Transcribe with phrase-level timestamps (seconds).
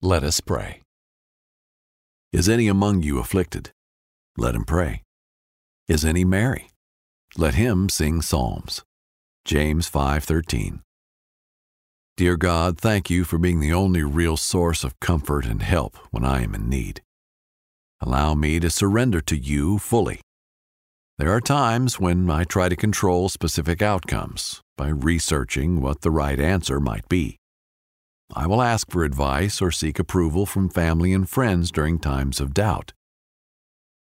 [0.00, 0.82] Let us pray.
[2.32, 3.72] Is any among you afflicted?
[4.36, 5.02] Let him pray.
[5.88, 6.68] Is any merry?
[7.36, 8.84] Let him sing psalms.
[9.44, 10.82] James 5:13.
[12.16, 16.24] Dear God, thank you for being the only real source of comfort and help when
[16.24, 17.02] I am in need.
[18.00, 20.20] Allow me to surrender to you fully.
[21.16, 26.38] There are times when I try to control specific outcomes by researching what the right
[26.38, 27.36] answer might be.
[28.34, 32.54] I will ask for advice or seek approval from family and friends during times of
[32.54, 32.92] doubt.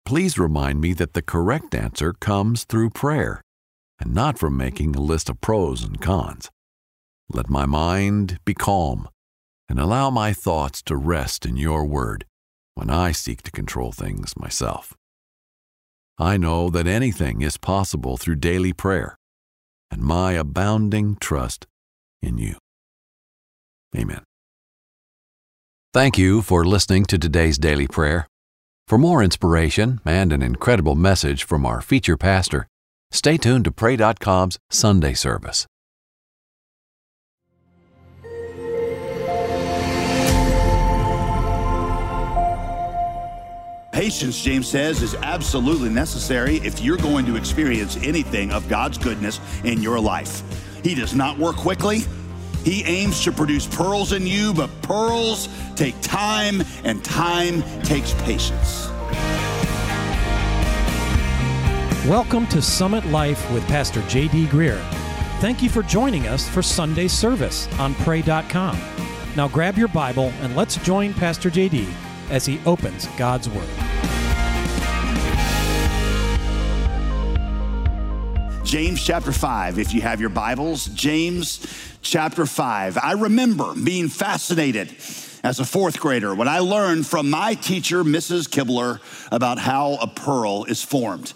[0.06, 3.42] Please remind me that the correct answer comes through prayer
[3.98, 6.50] and not from making a list of pros and cons.
[7.32, 9.08] Let my mind be calm
[9.68, 12.26] and allow my thoughts to rest in your word
[12.74, 14.94] when I seek to control things myself.
[16.18, 19.16] I know that anything is possible through daily prayer
[19.90, 21.66] and my abounding trust
[22.22, 22.56] in you.
[23.96, 24.22] Amen.
[25.92, 28.26] Thank you for listening to today's daily prayer.
[28.88, 32.66] For more inspiration and an incredible message from our feature pastor,
[33.10, 35.66] stay tuned to Pray.com's Sunday service.
[43.92, 49.38] Patience, James says, is absolutely necessary if you're going to experience anything of God's goodness
[49.62, 50.42] in your life.
[50.82, 52.00] He does not work quickly.
[52.64, 58.88] He aims to produce pearls in you, but pearls take time, and time takes patience.
[62.06, 64.46] Welcome to Summit Life with Pastor J.D.
[64.46, 64.80] Greear.
[65.40, 68.78] Thank you for joining us for Sunday service on Pray.com.
[69.36, 71.86] Now grab your Bible and let's join Pastor J.D.
[72.30, 73.83] as he opens God's Word.
[78.74, 81.64] James chapter 5, if you have your Bibles, James
[82.02, 82.98] chapter 5.
[82.98, 84.92] I remember being fascinated
[85.44, 88.48] as a fourth grader when I learned from my teacher, Mrs.
[88.48, 88.98] Kibler,
[89.30, 91.34] about how a pearl is formed.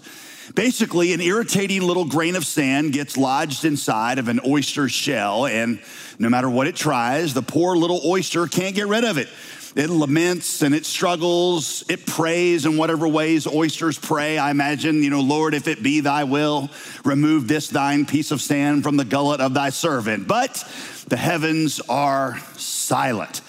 [0.57, 5.81] Basically, an irritating little grain of sand gets lodged inside of an oyster shell, and
[6.19, 9.29] no matter what it tries, the poor little oyster can't get rid of it.
[9.77, 11.85] It laments and it struggles.
[11.89, 14.39] It prays in whatever ways oysters pray.
[14.39, 16.71] I imagine, you know, Lord, if it be thy will,
[17.05, 20.27] remove this thine piece of sand from the gullet of thy servant.
[20.27, 20.65] But
[21.09, 23.41] the heavens are silent.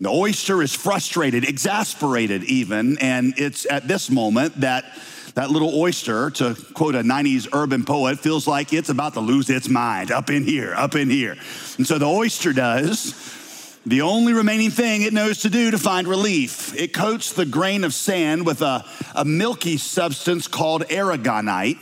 [0.00, 4.84] The oyster is frustrated, exasperated even, and it's at this moment that
[5.34, 9.48] that little oyster, to quote a 90s urban poet, feels like it's about to lose
[9.50, 11.36] its mind up in here, up in here.
[11.76, 13.12] And so the oyster does
[13.86, 16.74] the only remaining thing it knows to do to find relief.
[16.78, 21.78] It coats the grain of sand with a, a milky substance called aragonite,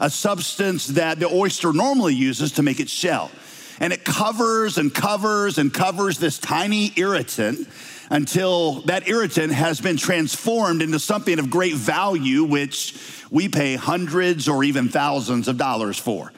[0.00, 3.30] a substance that the oyster normally uses to make its shell.
[3.78, 7.68] And it covers and covers and covers this tiny irritant
[8.10, 12.96] until that irritant has been transformed into something of great value, which
[13.30, 16.32] we pay hundreds or even thousands of dollars for.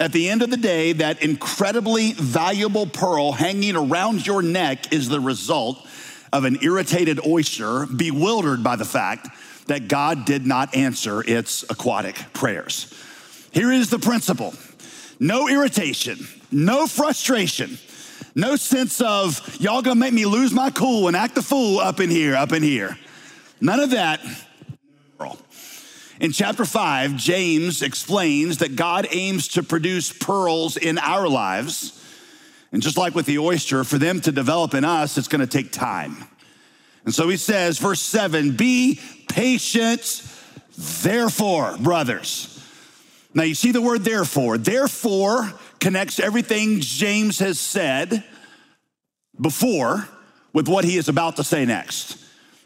[0.00, 5.10] At the end of the day, that incredibly valuable pearl hanging around your neck is
[5.10, 5.86] the result
[6.32, 9.28] of an irritated oyster bewildered by the fact
[9.66, 12.92] that God did not answer its aquatic prayers.
[13.52, 14.54] Here is the principle
[15.18, 17.78] no irritation, no frustration,
[18.34, 22.00] no sense of, y'all gonna make me lose my cool and act the fool up
[22.00, 22.96] in here, up in here.
[23.60, 24.20] None of that.
[26.20, 31.96] In chapter 5, James explains that God aims to produce pearls in our lives.
[32.72, 35.72] And just like with the oyster, for them to develop in us, it's gonna take
[35.72, 36.16] time.
[37.06, 40.22] And so he says, verse 7 Be patient,
[40.76, 42.62] therefore, brothers.
[43.32, 44.58] Now you see the word therefore.
[44.58, 48.24] Therefore connects everything James has said
[49.40, 50.06] before
[50.52, 52.19] with what he is about to say next.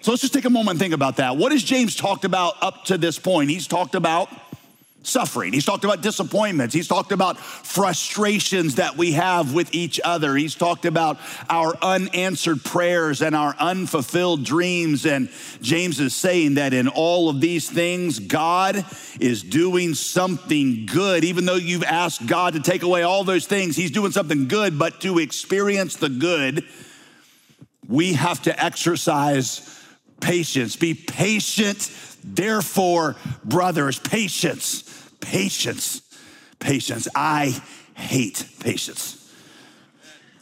[0.04, 1.38] So let's just take a moment and think about that.
[1.38, 3.48] What has James talked about up to this point?
[3.48, 4.28] He's talked about
[5.02, 5.54] suffering.
[5.54, 6.74] He's talked about disappointments.
[6.74, 10.36] He's talked about frustrations that we have with each other.
[10.36, 15.06] He's talked about our unanswered prayers and our unfulfilled dreams.
[15.06, 15.30] And
[15.62, 18.84] James is saying that in all of these things, God
[19.20, 21.24] is doing something good.
[21.24, 24.78] Even though you've asked God to take away all those things, He's doing something good.
[24.78, 26.62] But to experience the good,
[27.88, 29.70] we have to exercise
[30.24, 30.74] patience.
[30.74, 31.90] Be patient,
[32.24, 33.98] therefore, brothers.
[33.98, 34.82] Patience,
[35.20, 36.00] patience,
[36.58, 37.06] patience.
[37.14, 37.60] I
[37.94, 39.20] hate patience.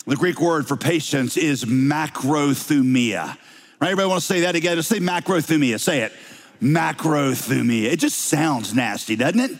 [0.06, 3.36] The Greek word for patience is macrothumia.
[3.80, 3.90] Right?
[3.90, 4.82] Everybody want to say that together?
[4.82, 5.80] Say macrothumia.
[5.80, 6.12] Say it.
[6.60, 7.92] Macrothumia.
[7.92, 9.50] It just sounds nasty, doesn't it?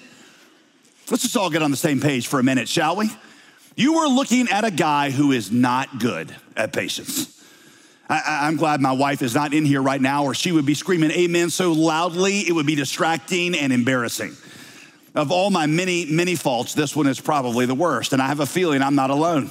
[1.11, 3.11] Let's just all get on the same page for a minute, shall we?
[3.75, 7.42] You are looking at a guy who is not good at patience.
[8.13, 10.75] I, am glad my wife is not in here right now, or she would be
[10.75, 14.37] screaming amen so loudly it would be distracting and embarrassing.
[15.15, 18.13] Of all my many, many faults, this one is probably the worst.
[18.13, 19.51] And I have a feeling I'm not alone.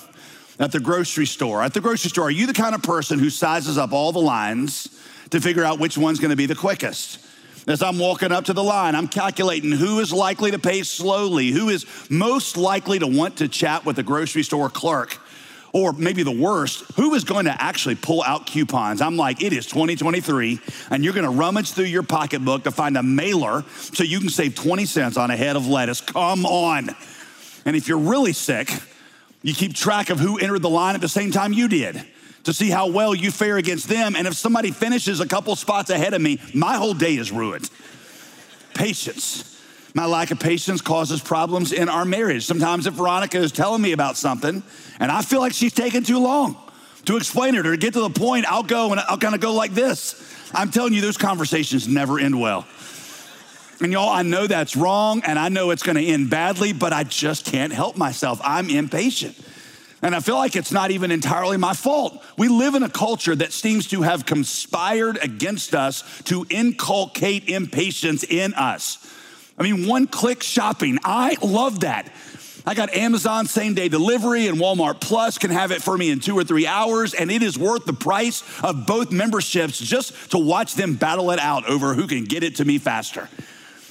[0.59, 3.31] At the grocery store, at the grocery store, are you the kind of person who
[3.31, 4.89] sizes up all the lines
[5.31, 7.19] to figure out which one's gonna be the quickest?
[7.67, 11.49] As I'm walking up to the line, I'm calculating who is likely to pay slowly,
[11.49, 15.17] who is most likely to want to chat with the grocery store clerk
[15.73, 19.01] or maybe the worst, who is going to actually pull out coupons?
[19.01, 20.59] I'm like, it is 2023,
[20.89, 24.29] and you're going to rummage through your pocketbook to find a mailer so you can
[24.29, 26.01] save 20 cents on a head of lettuce.
[26.01, 26.89] Come on.
[27.65, 28.71] And if you're really sick,
[29.43, 32.03] you keep track of who entered the line at the same time you did
[32.43, 34.15] to see how well you fare against them.
[34.15, 37.69] And if somebody finishes a couple spots ahead of me, my whole day is ruined.
[38.73, 39.50] Patience.
[39.93, 42.45] My lack of patience causes problems in our marriage.
[42.45, 44.63] Sometimes, if Veronica is telling me about something
[44.99, 46.57] and I feel like she's taking too long
[47.05, 49.41] to explain it or to get to the point, I'll go and I'll kind of
[49.41, 50.15] go like this.
[50.53, 52.65] I'm telling you, those conversations never end well.
[53.81, 57.03] And y'all, I know that's wrong and I know it's gonna end badly, but I
[57.03, 58.39] just can't help myself.
[58.43, 59.35] I'm impatient.
[60.03, 62.23] And I feel like it's not even entirely my fault.
[62.37, 68.23] We live in a culture that seems to have conspired against us to inculcate impatience
[68.23, 69.00] in us.
[69.61, 70.97] I mean, one click shopping.
[71.03, 72.11] I love that.
[72.65, 76.19] I got Amazon same day delivery and Walmart Plus can have it for me in
[76.19, 80.39] two or three hours, and it is worth the price of both memberships just to
[80.39, 83.29] watch them battle it out over who can get it to me faster.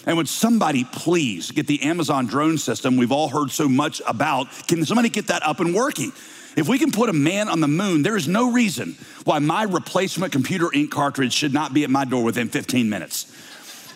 [0.06, 4.48] And would somebody please get the Amazon drone system we've all heard so much about?
[4.66, 6.10] Can somebody get that up and working?
[6.56, 9.62] If we can put a man on the moon, there is no reason why my
[9.62, 13.32] replacement computer ink cartridge should not be at my door within 15 minutes.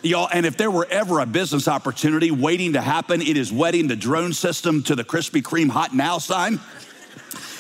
[0.05, 3.89] Y'all, and if there were ever a business opportunity waiting to happen, it is wedding
[3.89, 6.61] the drone system to the Krispy Kreme hot now sign.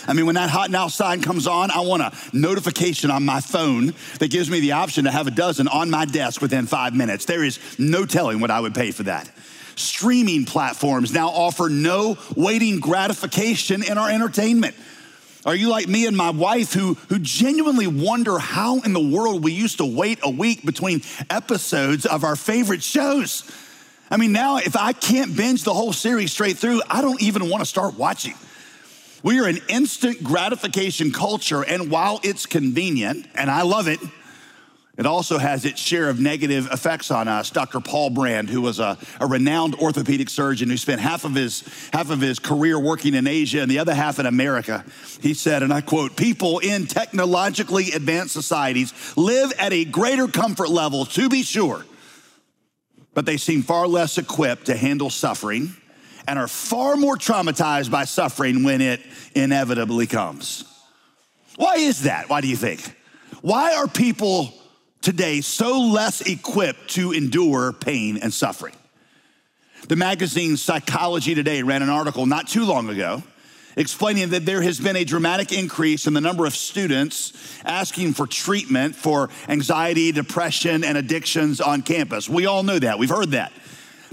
[0.06, 3.40] I mean, when that hot now sign comes on, I want a notification on my
[3.40, 6.94] phone that gives me the option to have a dozen on my desk within five
[6.94, 7.24] minutes.
[7.24, 9.30] There is no telling what I would pay for that.
[9.76, 14.76] Streaming platforms now offer no waiting gratification in our entertainment.
[15.46, 19.44] Are you like me and my wife who, who genuinely wonder how in the world
[19.44, 23.50] we used to wait a week between episodes of our favorite shows?
[24.10, 27.50] I mean, now if I can't binge the whole series straight through, I don't even
[27.50, 28.34] want to start watching.
[29.22, 33.98] We are an instant gratification culture, and while it's convenient, and I love it,
[34.96, 37.50] it also has its share of negative effects on us.
[37.50, 37.80] Dr.
[37.80, 42.10] Paul Brand, who was a, a, renowned orthopedic surgeon who spent half of, his, half
[42.10, 44.84] of his career working in Asia and the other half in America,
[45.20, 50.70] he said, and I quote, people in technologically advanced societies live at a greater comfort
[50.70, 51.84] level, to be sure,
[53.14, 55.74] but they seem far less equipped to handle suffering
[56.28, 59.00] and are far more traumatized by suffering when it
[59.34, 60.64] inevitably comes.
[61.56, 62.28] Why is that?
[62.28, 62.96] Why do you think?
[63.42, 64.54] Why are people
[65.04, 68.74] today so less equipped to endure pain and suffering.
[69.86, 73.22] The magazine Psychology Today ran an article not too long ago
[73.76, 77.32] explaining that there has been a dramatic increase in the number of students
[77.64, 82.28] asking for treatment for anxiety, depression, and addictions on campus.
[82.28, 83.52] We all know that, we've heard that.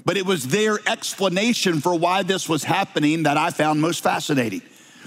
[0.03, 4.63] But it was their explanation for why this was happening that I found most fascinating.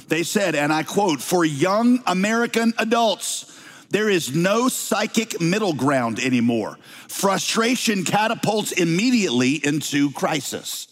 [0.07, 3.51] They said, and I quote, for young American adults,
[3.91, 6.79] there is no psychic middle ground anymore.
[7.09, 10.89] Frustration catapults immediately into crisis.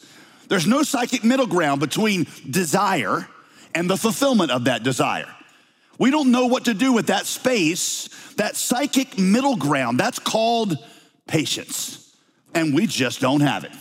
[0.49, 3.27] There's no psychic middle ground between desire
[3.75, 5.35] and the fulfillment of that desire.
[5.99, 9.99] We don't know what to do with that space, that psychic middle ground.
[9.99, 10.77] That's called
[11.27, 12.15] patience.
[12.55, 13.73] And we just don't have it.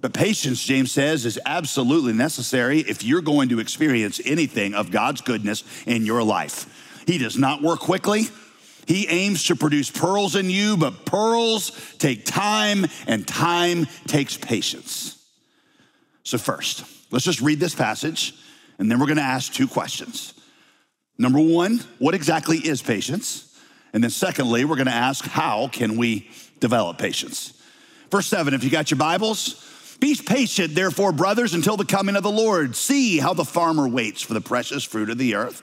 [0.00, 5.20] But patience, James says, is absolutely necessary if you're going to experience anything of God's
[5.20, 6.66] goodness in your life.
[7.06, 8.28] He does not work quickly.
[8.86, 15.24] He aims to produce pearls in you, but pearls take time and time takes patience.
[16.24, 18.34] So, first, let's just read this passage
[18.78, 20.34] and then we're gonna ask two questions.
[21.18, 23.56] Number one, what exactly is patience?
[23.92, 27.52] And then, secondly, we're gonna ask how can we develop patience?
[28.10, 32.24] Verse seven, if you got your Bibles, be patient, therefore, brothers, until the coming of
[32.24, 32.74] the Lord.
[32.74, 35.62] See how the farmer waits for the precious fruit of the earth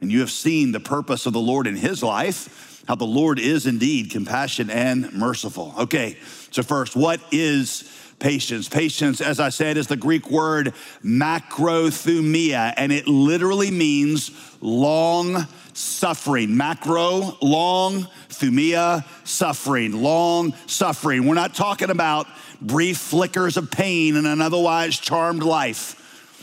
[0.00, 3.38] and you have seen the purpose of the Lord in his life, how the Lord
[3.38, 5.74] is indeed compassionate and merciful.
[5.78, 6.16] Okay,
[6.50, 7.84] so first, what is
[8.18, 8.68] patience?
[8.68, 10.74] Patience, as I said, is the Greek word
[11.04, 16.56] macrothumia, and it literally means long suffering.
[16.56, 21.26] Macro, long, thumia, suffering, long suffering.
[21.26, 22.26] We're not talking about
[22.60, 25.94] brief flickers of pain in an otherwise charmed life.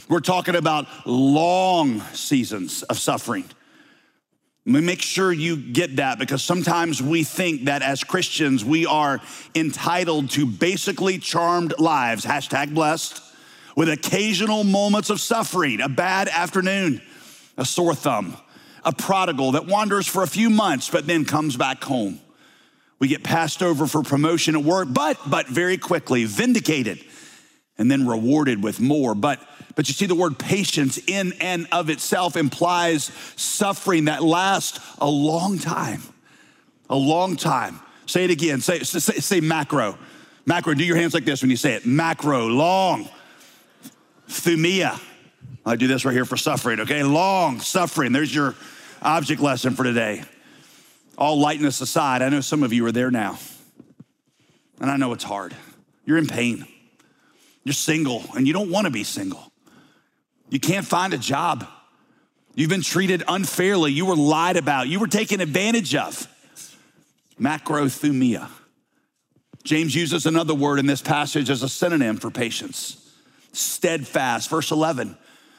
[0.07, 3.45] We're talking about long seasons of suffering.
[4.63, 9.19] Make sure you get that because sometimes we think that as Christians, we are
[9.53, 13.21] entitled to basically charmed lives, hashtag blessed,
[13.75, 17.01] with occasional moments of suffering, a bad afternoon,
[17.57, 18.37] a sore thumb,
[18.83, 22.19] a prodigal that wanders for a few months but then comes back home.
[22.97, 27.03] We get passed over for promotion at work, but, but very quickly vindicated
[27.77, 29.13] and then rewarded with more.
[29.13, 29.39] But
[29.75, 35.09] but you see, the word patience in and of itself implies suffering that lasts a
[35.09, 36.01] long time.
[36.89, 37.79] A long time.
[38.05, 38.61] Say it again.
[38.61, 39.97] Say, say, say macro.
[40.45, 40.73] Macro.
[40.73, 41.85] Do your hands like this when you say it.
[41.85, 42.47] Macro.
[42.47, 43.09] Long.
[44.29, 44.99] Thumia.
[45.65, 47.03] I do this right here for suffering, okay?
[47.03, 48.11] Long suffering.
[48.11, 48.55] There's your
[49.01, 50.23] object lesson for today.
[51.17, 53.39] All lightness aside, I know some of you are there now.
[54.79, 55.55] And I know it's hard.
[56.05, 56.67] You're in pain.
[57.63, 59.51] You're single and you don't want to be single.
[60.49, 61.67] You can't find a job.
[62.53, 63.91] You've been treated unfairly.
[63.91, 64.87] You were lied about.
[64.87, 66.27] You were taken advantage of.
[67.39, 68.49] Macrothumia.
[69.63, 73.01] James uses another word in this passage as a synonym for patience
[73.51, 74.49] steadfast.
[74.49, 75.17] Verse 11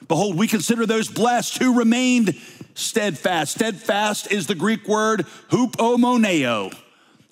[0.09, 2.39] Behold, we consider those blessed who remained
[2.75, 3.55] steadfast.
[3.55, 6.75] Steadfast is the Greek word hupomoneo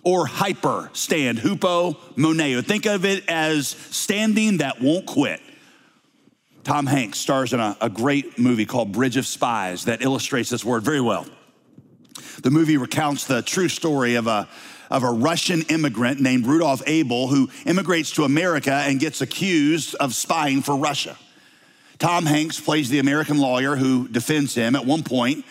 [0.03, 2.65] or hyper stand, hupomoneo.
[2.65, 5.41] Think of it as standing that won't quit.
[6.65, 10.65] Tom Hanks stars in a, a great movie called Bridge of Spies that illustrates this
[10.65, 11.27] word very well.
[12.43, 14.49] The movie recounts the true story of a,
[14.91, 20.15] of a Russian immigrant named Rudolf Abel who immigrates to America and gets accused of
[20.15, 21.19] spying for Russia.
[21.99, 24.75] Tom Hanks plays the American lawyer who defends him.
[24.75, 25.45] At one point,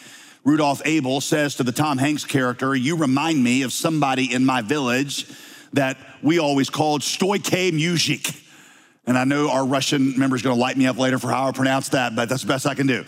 [0.43, 4.62] Rudolf Abel says to the Tom Hanks character, You remind me of somebody in my
[4.62, 5.27] village
[5.74, 8.43] that we always called Stoike Mujik.
[9.05, 11.48] And I know our Russian member is going to light me up later for how
[11.48, 13.03] I pronounce that, but that's the best I can do.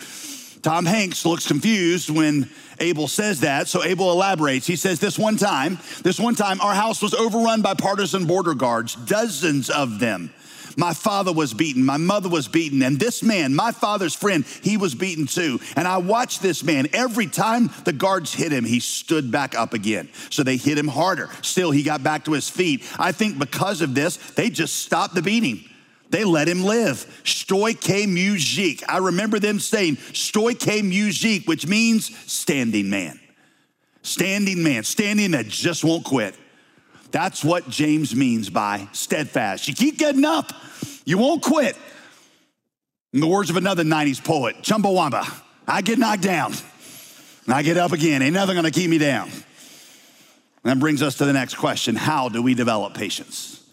[0.62, 2.50] Tom Hanks looks confused when
[2.80, 3.68] Abel says that.
[3.68, 4.66] So Abel elaborates.
[4.66, 8.54] He says, This one time, this one time, our house was overrun by partisan border
[8.54, 10.32] guards, dozens of them.
[10.76, 11.84] My father was beaten.
[11.84, 12.82] My mother was beaten.
[12.82, 15.58] And this man, my father's friend, he was beaten too.
[15.74, 16.88] And I watched this man.
[16.92, 20.10] Every time the guards hit him, he stood back up again.
[20.30, 21.30] So they hit him harder.
[21.40, 22.84] Still, he got back to his feet.
[22.98, 25.64] I think because of this, they just stopped the beating.
[26.10, 27.06] They let him live.
[27.24, 28.82] Stoike mujik.
[28.88, 33.18] I remember them saying stoike mujik, which means standing man.
[34.02, 36.36] Standing man, standing that just won't quit.
[37.10, 39.66] That's what James means by steadfast.
[39.68, 40.52] You keep getting up,
[41.04, 41.76] you won't quit.
[43.12, 46.52] In the words of another 90s poet, Chumbawamba, I get knocked down,
[47.46, 48.22] and I get up again.
[48.22, 49.28] Ain't nothing gonna keep me down.
[49.28, 49.42] And
[50.64, 53.65] that brings us to the next question How do we develop patience?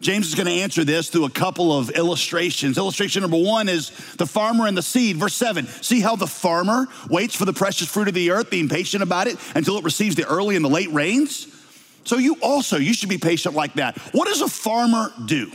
[0.00, 2.78] James is going to answer this through a couple of illustrations.
[2.78, 5.16] Illustration number one is the farmer and the seed.
[5.18, 5.66] Verse seven.
[5.66, 9.26] See how the farmer waits for the precious fruit of the earth, being patient about
[9.26, 11.46] it until it receives the early and the late rains?
[12.04, 13.98] So you also, you should be patient like that.
[14.12, 15.52] What does a farmer do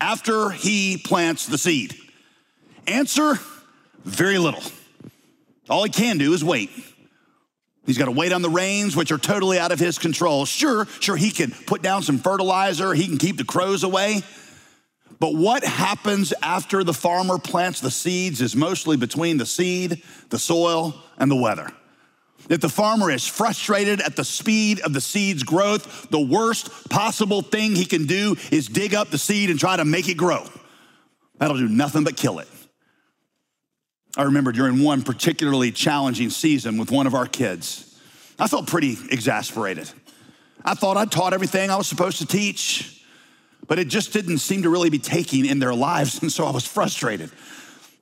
[0.00, 1.94] after he plants the seed?
[2.88, 3.38] Answer
[4.04, 4.62] very little.
[5.68, 6.70] All he can do is wait.
[7.90, 10.44] He's got to wait on the rains, which are totally out of his control.
[10.44, 14.22] Sure, sure, he can put down some fertilizer, he can keep the crows away.
[15.18, 20.38] But what happens after the farmer plants the seeds is mostly between the seed, the
[20.38, 21.72] soil, and the weather.
[22.48, 27.42] If the farmer is frustrated at the speed of the seed's growth, the worst possible
[27.42, 30.46] thing he can do is dig up the seed and try to make it grow.
[31.38, 32.46] That'll do nothing but kill it.
[34.16, 37.98] I remember during one particularly challenging season with one of our kids,
[38.38, 39.90] I felt pretty exasperated.
[40.64, 43.04] I thought I'd taught everything I was supposed to teach,
[43.66, 46.20] but it just didn't seem to really be taking in their lives.
[46.22, 47.30] And so I was frustrated,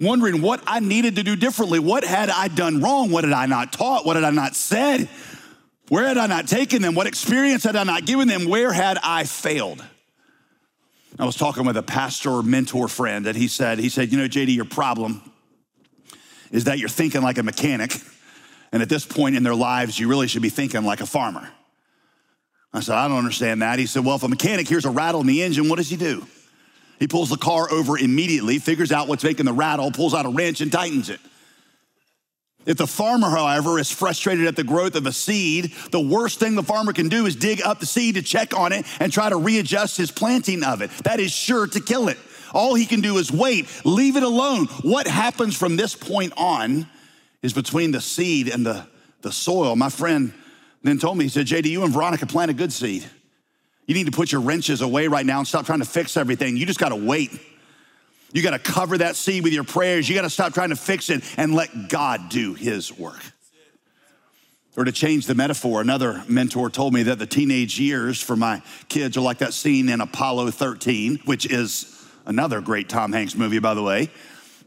[0.01, 1.79] wondering what I needed to do differently.
[1.79, 3.11] What had I done wrong?
[3.11, 4.07] What had I not taught?
[4.07, 5.09] What had I not said?
[5.89, 6.95] Where had I not taken them?
[6.95, 8.49] What experience had I not given them?
[8.49, 9.85] Where had I failed?
[11.19, 14.29] I was talking with a pastor mentor friend, and he said, he said, you know,
[14.29, 15.28] JD, your problem
[16.51, 17.95] is that you're thinking like a mechanic.
[18.73, 21.49] And at this point in their lives, you really should be thinking like a farmer.
[22.73, 23.79] I said, I don't understand that.
[23.79, 25.97] He said, Well, if a mechanic hears a rattle in the engine, what does he
[25.97, 26.27] do?
[26.99, 30.29] He pulls the car over immediately, figures out what's making the rattle, pulls out a
[30.29, 31.21] wrench, and tightens it.
[32.67, 36.55] If the farmer, however, is frustrated at the growth of a seed, the worst thing
[36.55, 39.31] the farmer can do is dig up the seed to check on it and try
[39.31, 40.91] to readjust his planting of it.
[41.05, 42.19] That is sure to kill it.
[42.53, 44.67] All he can do is wait, leave it alone.
[44.83, 46.87] What happens from this point on
[47.43, 48.87] is between the seed and the,
[49.23, 49.77] the soil.
[49.77, 50.33] My friend
[50.83, 53.05] then told me, he said, JD, you and Veronica plant a good seed.
[53.87, 56.57] You need to put your wrenches away right now and stop trying to fix everything.
[56.57, 57.31] You just got to wait.
[58.33, 60.09] You got to cover that seed with your prayers.
[60.09, 63.21] You got to stop trying to fix it and let God do his work.
[64.77, 68.63] Or to change the metaphor, another mentor told me that the teenage years for my
[68.89, 71.98] kids are like that scene in Apollo 13, which is
[72.29, 74.11] another great Tom Hanks movie, by the way.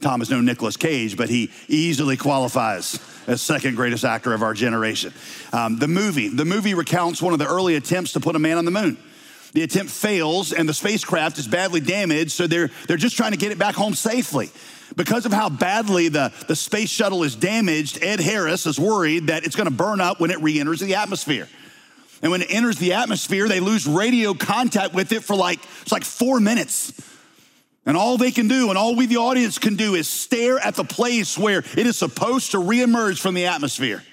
[0.01, 4.55] Tom is no Nicolas Cage, but he easily qualifies as second greatest actor of our
[4.55, 5.13] generation.
[5.53, 8.57] Um, the movie, the movie recounts one of the early attempts to put a man
[8.57, 8.97] on the moon.
[9.53, 13.37] The attempt fails and the spacecraft is badly damaged, so they're, they're just trying to
[13.37, 14.49] get it back home safely.
[14.95, 19.45] Because of how badly the, the space shuttle is damaged, Ed Harris is worried that
[19.45, 21.47] it's gonna burn up when it re enters the atmosphere.
[22.23, 25.91] And when it enters the atmosphere, they lose radio contact with it for like, it's
[25.91, 26.93] like four minutes.
[27.85, 30.75] And all they can do, and all we, the audience, can do is stare at
[30.75, 34.03] the place where it is supposed to reemerge from the atmosphere.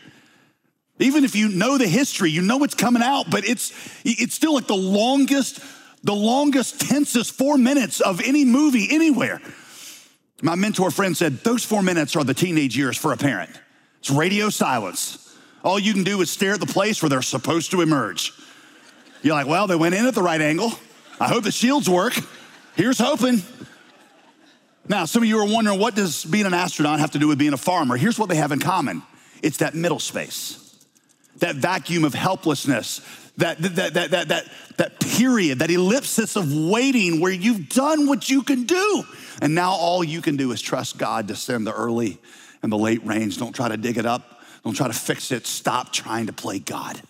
[0.98, 3.72] Even if you know the history, you know it's coming out, but it's
[4.04, 5.60] it's still like the longest,
[6.02, 9.40] the longest tensest four minutes of any movie anywhere.
[10.40, 13.50] My mentor friend said, those four minutes are the teenage years for a parent.
[13.98, 15.37] It's radio silence.
[15.64, 18.32] All you can do is stare at the place where they're supposed to emerge.
[19.22, 20.72] You're like, well, they went in at the right angle.
[21.20, 22.14] I hope the shields work.
[22.78, 23.42] Here's hoping.
[24.88, 27.37] Now, some of you are wondering, what does being an astronaut have to do with
[27.37, 27.97] being a farmer?
[27.97, 29.02] Here's what they have in common
[29.42, 30.64] it's that middle space
[31.38, 33.00] that vacuum of helplessness,
[33.37, 34.44] that, that, that, that, that,
[34.76, 39.04] that period, that ellipsis of waiting where you've done what you can do.
[39.40, 42.18] And now all you can do is trust God to send the early
[42.62, 43.37] and the late rains.
[43.37, 44.40] Don't try to dig it up.
[44.64, 45.47] Don't try to fix it.
[45.47, 47.00] Stop trying to play God.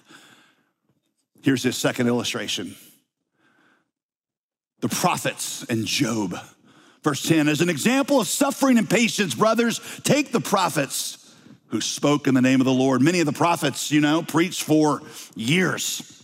[1.43, 2.75] Here's his second illustration
[4.81, 6.37] the prophets and Job.
[7.03, 11.35] Verse 10 as an example of suffering and patience, brothers, take the prophets
[11.69, 13.03] who spoke in the name of the Lord.
[13.03, 15.03] Many of the prophets, you know, preached for
[15.35, 16.23] years,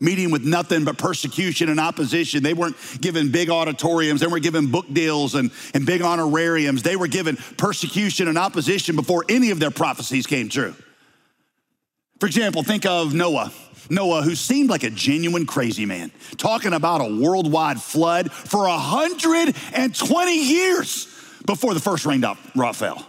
[0.00, 2.42] meeting with nothing but persecution and opposition.
[2.42, 6.82] They weren't given big auditoriums, they weren't given book deals and, and big honorariums.
[6.82, 10.74] They were given persecution and opposition before any of their prophecies came true.
[12.18, 13.52] For example, think of Noah.
[13.90, 20.32] Noah, who seemed like a genuine crazy man, talking about a worldwide flood for 120
[20.32, 21.06] years
[21.46, 22.38] before the first raindrop
[22.74, 23.06] fell.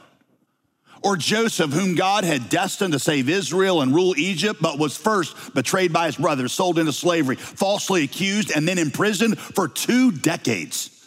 [1.02, 5.54] Or Joseph, whom God had destined to save Israel and rule Egypt, but was first
[5.54, 10.99] betrayed by his brothers, sold into slavery, falsely accused, and then imprisoned for two decades.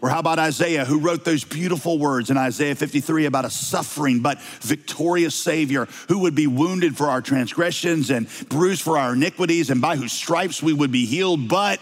[0.00, 4.20] Or how about Isaiah, who wrote those beautiful words in Isaiah 53 about a suffering
[4.20, 9.70] but victorious Savior who would be wounded for our transgressions and bruised for our iniquities,
[9.70, 11.80] and by whose stripes we would be healed, but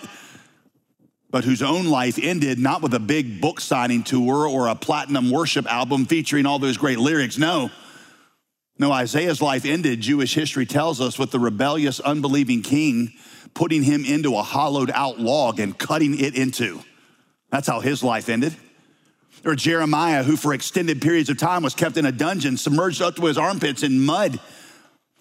[1.29, 5.31] but whose own life ended not with a big book signing tour or a platinum
[5.31, 7.37] worship album featuring all those great lyrics.
[7.37, 7.71] No.
[8.79, 13.13] No, Isaiah's life ended, Jewish history tells us, with the rebellious, unbelieving king
[13.57, 16.81] putting him into a hollowed out log and cutting it into.
[17.51, 18.55] That's how his life ended.
[19.45, 23.17] Or Jeremiah, who for extended periods of time was kept in a dungeon, submerged up
[23.17, 24.41] to his armpits in mud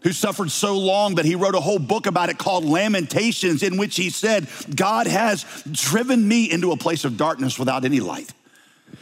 [0.05, 3.75] who suffered so long that he wrote a whole book about it called Lamentations, in
[3.75, 8.31] which he said, God has driven me into a place of darkness without any light.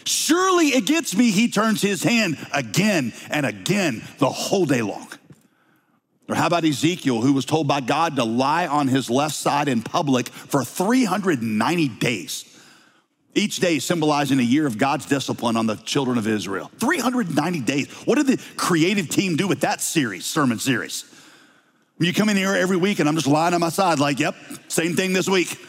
[0.05, 5.09] Surely gets me, he turns his hand again and again the whole day long.
[6.29, 9.67] Or how about Ezekiel, who was told by God to lie on his left side
[9.67, 12.45] in public for 390 days?
[13.35, 16.69] Each day symbolizing a year of God's discipline on the children of Israel.
[16.79, 17.91] 390 days.
[18.05, 21.05] What did the creative team do with that series, sermon series?
[21.97, 24.19] When You come in here every week and I'm just lying on my side, like,
[24.19, 24.35] yep,
[24.67, 25.59] same thing this week.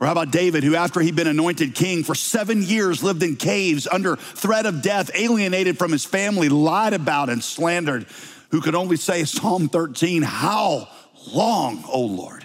[0.00, 3.36] Or how about David, who, after he'd been anointed king for seven years, lived in
[3.36, 8.06] caves under threat of death, alienated from his family, lied about and slandered,
[8.50, 10.88] who could only say, Psalm 13, How
[11.32, 12.43] long, O Lord?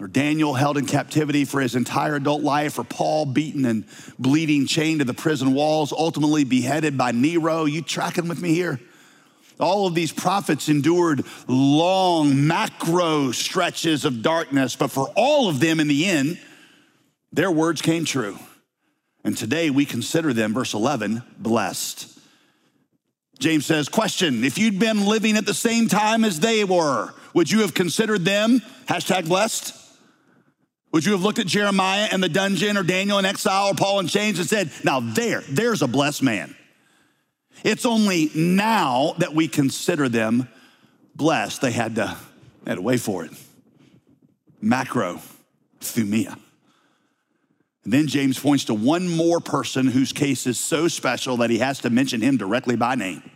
[0.00, 3.84] Or Daniel held in captivity for his entire adult life, or Paul beaten and
[4.18, 7.64] bleeding, chained to the prison walls, ultimately beheaded by Nero.
[7.64, 8.80] You tracking with me here?
[9.60, 15.78] All of these prophets endured long macro stretches of darkness, but for all of them
[15.78, 16.40] in the end,
[17.32, 18.36] their words came true.
[19.22, 22.18] And today we consider them, verse 11, blessed.
[23.38, 27.50] James says, Question If you'd been living at the same time as they were, would
[27.50, 29.83] you have considered them, hashtag blessed?
[30.94, 33.98] Would you have looked at Jeremiah in the dungeon or Daniel in exile or Paul
[33.98, 36.54] in chains and said, now there, there's a blessed man?
[37.64, 40.48] It's only now that we consider them
[41.16, 41.62] blessed.
[41.62, 42.16] They had to,
[42.62, 43.32] they had to wait for it.
[44.60, 45.20] Macro,
[45.80, 46.38] thumia.
[47.82, 51.58] And then James points to one more person whose case is so special that he
[51.58, 53.28] has to mention him directly by name.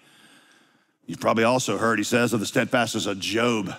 [1.06, 3.74] You've probably also heard, he says, of the steadfastness of Job.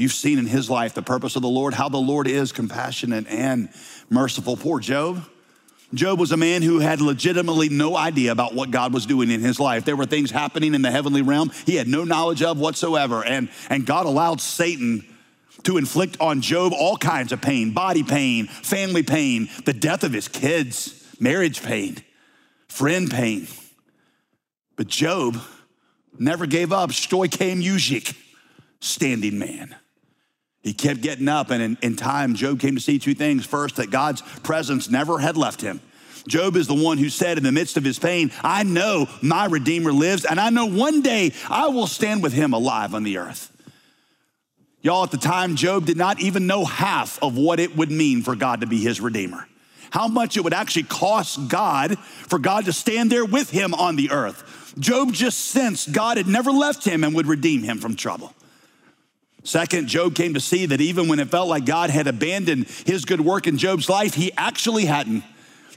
[0.00, 3.26] You've seen in his life the purpose of the Lord, how the Lord is compassionate
[3.28, 3.68] and
[4.10, 4.56] merciful.
[4.56, 5.24] Poor Job.
[5.94, 9.40] Job was a man who had legitimately no idea about what God was doing in
[9.40, 9.86] his life.
[9.86, 13.24] There were things happening in the heavenly realm he had no knowledge of whatsoever.
[13.24, 15.04] And, and God allowed Satan
[15.64, 20.12] to inflict on Job all kinds of pain body pain, family pain, the death of
[20.12, 21.96] his kids, marriage pain,
[22.68, 23.48] friend pain.
[24.76, 25.38] But Job
[26.18, 26.90] never gave up.
[26.90, 28.14] Stoichei Mujik,
[28.80, 29.74] standing man.
[30.68, 33.46] He kept getting up, and in, in, time, Job came to see two things.
[33.46, 35.80] First, that God's presence never had left him.
[36.28, 39.46] Job is the one who said in the midst of his pain, I know my
[39.46, 43.16] Redeemer lives, and I know one day I will stand with him alive on the
[43.16, 43.50] earth.
[44.82, 48.20] Y'all, at the time, Job did not even know half of what it would mean
[48.20, 49.48] for God to be his Redeemer.
[49.90, 53.96] How much it would actually cost God for God to stand there with him on
[53.96, 54.74] the earth.
[54.78, 58.34] Job just sensed God had never left him and would redeem him from trouble.
[59.48, 63.06] Second, Job came to see that even when it felt like God had abandoned his
[63.06, 65.24] good work in Job's life, he actually hadn't.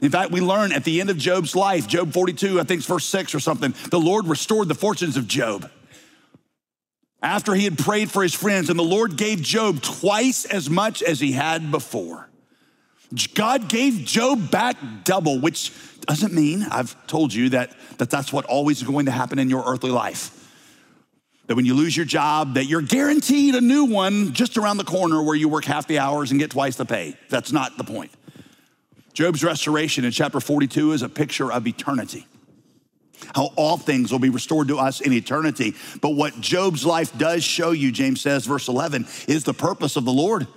[0.02, 2.88] In fact, we learn at the end of Job's life, Job 42, I think it's
[2.88, 5.72] verse 6 or something, the Lord restored the fortunes of Job.
[7.24, 11.02] After he had prayed for his friends, and the Lord gave Job twice as much
[11.02, 12.28] as he had before.
[13.36, 18.44] God gave Job back double, which doesn't mean, I've told you, that, that that's what
[18.48, 20.41] always is going to happen in your earthly life
[21.52, 24.86] that when you lose your job that you're guaranteed a new one just around the
[24.86, 27.14] corner where you work half the hours and get twice the pay.
[27.28, 28.10] That's not the point.
[29.12, 32.26] Job's restoration in chapter 42 is a picture of eternity.
[33.36, 35.76] How all things will be restored to us in eternity.
[36.00, 40.06] But what job's life does show you james says verse 11 is the purpose of
[40.06, 40.48] the lord.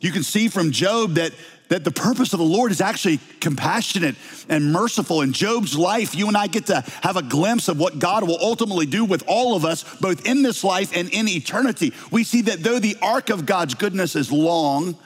[0.00, 1.32] You can see from job that
[1.68, 4.14] that the purpose of the Lord is actually compassionate
[4.48, 5.22] and merciful.
[5.22, 8.38] In Job's life, you and I get to have a glimpse of what God will
[8.40, 11.92] ultimately do with all of us, both in this life and in eternity.
[12.10, 14.96] We see that though the arc of God's goodness is long,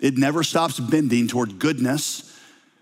[0.00, 2.30] it never stops bending toward goodness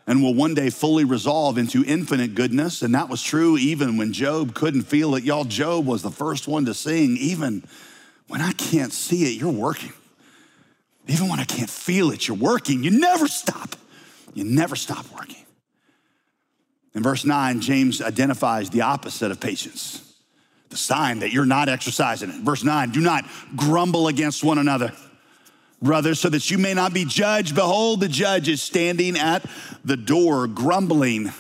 [0.06, 2.82] and will one day fully resolve into infinite goodness.
[2.82, 5.24] And that was true even when Job couldn't feel it.
[5.24, 7.64] Y'all, Job was the first one to sing, even
[8.28, 9.92] when I can't see it, you're working.
[11.08, 12.84] Even when I can't feel it, you're working.
[12.84, 13.76] You never stop.
[14.34, 15.44] You never stop working.
[16.94, 20.14] In verse 9, James identifies the opposite of patience,
[20.68, 22.36] the sign that you're not exercising it.
[22.42, 23.24] Verse 9, do not
[23.56, 24.92] grumble against one another,
[25.80, 27.54] brothers, so that you may not be judged.
[27.54, 29.44] Behold, the judge is standing at
[29.84, 31.32] the door, grumbling.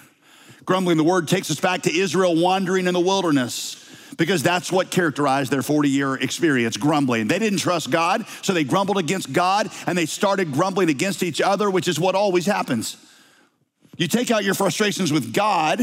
[0.64, 3.81] Grumbling, the word takes us back to Israel wandering in the wilderness
[4.22, 7.26] because that's what characterized their 40 year experience grumbling.
[7.26, 11.40] They didn't trust God, so they grumbled against God and they started grumbling against each
[11.40, 12.96] other, which is what always happens.
[13.96, 15.80] You take out your frustrations with God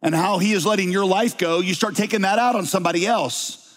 [0.00, 3.04] and how He is letting your life go, you start taking that out on somebody
[3.04, 3.76] else.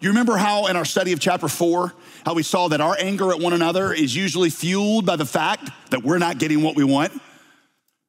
[0.00, 1.92] You remember how in our study of chapter four,
[2.24, 5.70] how we saw that our anger at one another is usually fueled by the fact
[5.90, 7.20] that we're not getting what we want,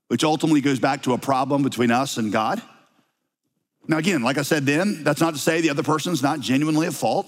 [0.10, 2.62] which ultimately goes back to a problem between us and God?
[3.88, 6.88] Now, again, like I said then, that's not to say the other person's not genuinely
[6.88, 7.26] at fault,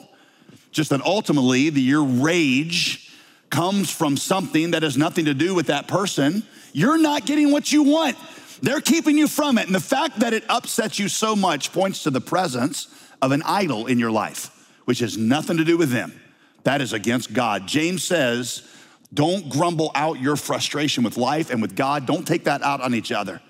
[0.72, 3.13] just that ultimately the, your rage
[3.50, 6.43] comes from something that has nothing to do with that person.
[6.74, 8.17] You're not getting what you want.
[8.62, 9.65] They're keeping you from it.
[9.65, 13.41] And the fact that it upsets you so much points to the presence of an
[13.43, 14.52] idol in your life,
[14.86, 16.19] which has nothing to do with them.
[16.63, 17.67] That is against God.
[17.67, 18.67] James says,
[19.13, 22.06] don't grumble out your frustration with life and with God.
[22.06, 23.41] Don't take that out on each other.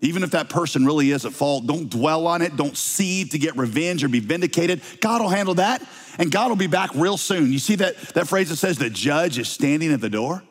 [0.00, 2.56] Even if that person really is at fault, don't dwell on it.
[2.56, 4.82] Don't seed to get revenge or be vindicated.
[5.00, 5.82] God will handle that,
[6.18, 7.52] and God will be back real soon.
[7.52, 10.42] You see that, that phrase that says the judge is standing at the door?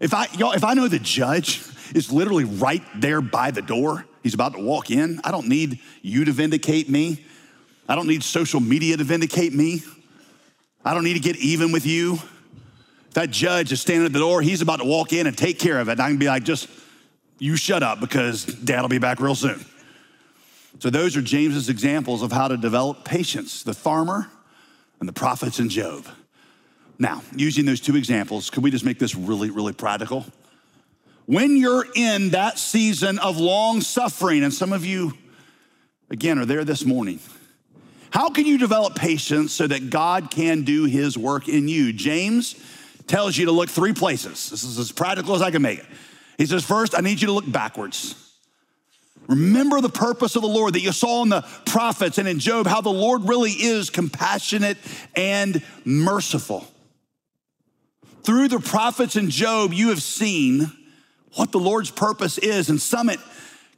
[0.00, 1.62] If I, y'all, if I know the judge
[1.94, 5.80] is literally right there by the door, he's about to walk in, I don't need
[6.02, 7.24] you to vindicate me.
[7.88, 9.82] I don't need social media to vindicate me.
[10.84, 12.14] I don't need to get even with you.
[12.14, 15.58] If that judge is standing at the door, he's about to walk in and take
[15.58, 16.00] care of it.
[16.00, 16.68] I can be like, just
[17.38, 19.64] you shut up because dad will be back real soon.
[20.80, 24.28] So, those are James's examples of how to develop patience the farmer
[25.00, 26.06] and the prophets in Job.
[26.98, 30.26] Now, using those two examples, could we just make this really, really practical?
[31.26, 35.14] When you're in that season of long suffering, and some of you,
[36.10, 37.18] again, are there this morning,
[38.10, 41.92] how can you develop patience so that God can do his work in you?
[41.92, 42.54] James
[43.06, 44.50] tells you to look three places.
[44.50, 45.86] This is as practical as I can make it.
[46.38, 48.20] He says, First, I need you to look backwards.
[49.26, 52.66] Remember the purpose of the Lord that you saw in the prophets and in Job,
[52.66, 54.76] how the Lord really is compassionate
[55.16, 56.66] and merciful.
[58.22, 60.70] Through the prophets and Job, you have seen
[61.34, 62.68] what the Lord's purpose is.
[62.68, 63.18] And Summit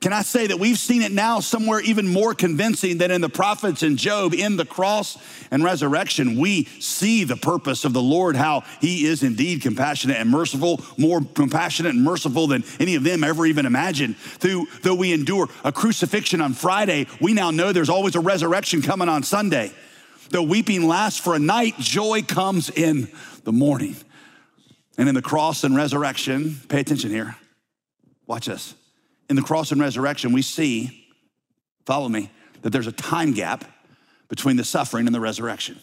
[0.00, 3.30] can I say that we've seen it now somewhere even more convincing than in the
[3.30, 5.16] prophets and Job in the cross
[5.50, 6.38] and resurrection?
[6.38, 11.22] We see the purpose of the Lord, how he is indeed compassionate and merciful, more
[11.22, 14.16] compassionate and merciful than any of them ever even imagined.
[14.16, 18.82] Through, though we endure a crucifixion on Friday, we now know there's always a resurrection
[18.82, 19.72] coming on Sunday.
[20.28, 23.08] Though weeping lasts for a night, joy comes in
[23.44, 23.96] the morning.
[24.98, 27.36] And in the cross and resurrection, pay attention here.
[28.26, 28.74] Watch this
[29.28, 31.06] in the cross and resurrection, we see,
[31.84, 32.30] follow me,
[32.62, 33.64] that there's a time gap
[34.28, 35.78] between the suffering and the resurrection.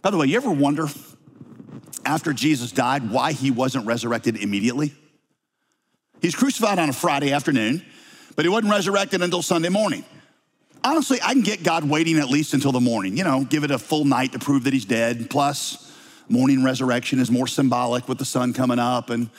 [0.00, 0.86] By the way, you ever wonder
[2.04, 4.94] after Jesus died why he wasn't resurrected immediately?
[6.20, 7.84] He's crucified on a Friday afternoon,
[8.36, 10.04] but he wasn't resurrected until Sunday morning.
[10.84, 13.70] Honestly, I can get God waiting at least until the morning, you know, give it
[13.70, 15.28] a full night to prove that he's dead.
[15.28, 15.92] Plus,
[16.28, 19.30] morning resurrection is more symbolic with the sun coming up and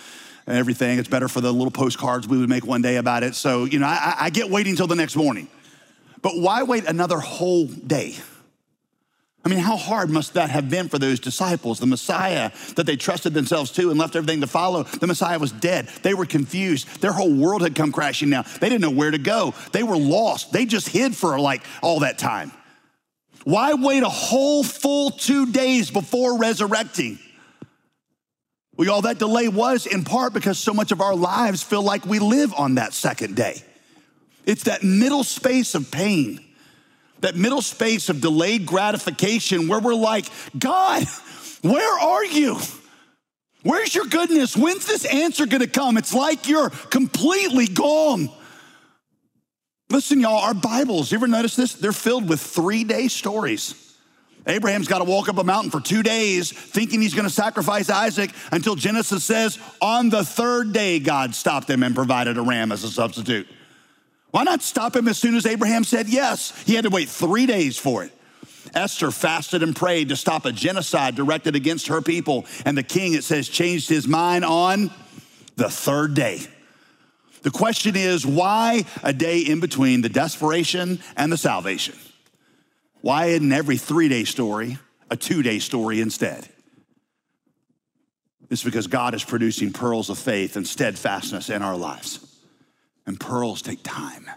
[0.49, 0.97] and everything.
[0.97, 3.35] It's better for the little postcards we would make one day about it.
[3.35, 5.47] So, you know, I, I get waiting until the next morning.
[6.23, 8.15] But why wait another whole day?
[9.45, 11.79] I mean, how hard must that have been for those disciples?
[11.79, 15.51] The Messiah that they trusted themselves to and left everything to follow, the Messiah was
[15.51, 15.87] dead.
[16.01, 16.99] They were confused.
[16.99, 18.45] Their whole world had come crashing down.
[18.59, 19.53] They didn't know where to go.
[19.71, 20.51] They were lost.
[20.51, 22.51] They just hid for like all that time.
[23.43, 27.19] Why wait a whole full two days before resurrecting?
[28.79, 32.05] Well, all that delay was in part because so much of our lives feel like
[32.05, 33.61] we live on that second day.
[34.45, 36.39] It's that middle space of pain,
[37.19, 41.03] that middle space of delayed gratification where we're like, God,
[41.61, 42.57] where are you?
[43.63, 44.55] Where's your goodness?
[44.55, 45.97] When's this answer gonna come?
[45.97, 48.29] It's like you're completely gone.
[49.89, 51.73] Listen, y'all, our Bibles, you ever notice this?
[51.73, 53.88] They're filled with three day stories.
[54.47, 57.89] Abraham's got to walk up a mountain for two days thinking he's going to sacrifice
[57.89, 62.71] Isaac until Genesis says, on the third day, God stopped him and provided a ram
[62.71, 63.47] as a substitute.
[64.31, 66.59] Why not stop him as soon as Abraham said yes?
[66.65, 68.11] He had to wait three days for it.
[68.73, 72.45] Esther fasted and prayed to stop a genocide directed against her people.
[72.65, 74.91] And the king, it says, changed his mind on
[75.55, 76.41] the third day.
[77.41, 81.95] The question is, why a day in between the desperation and the salvation?
[83.01, 84.77] Why isn't every three day story
[85.09, 86.47] a two day story instead?
[88.49, 92.25] It's because God is producing pearls of faith and steadfastness in our lives.
[93.05, 94.29] And pearls take time,